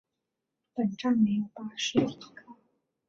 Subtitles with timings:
[0.73, 2.57] 本站没有巴士停靠。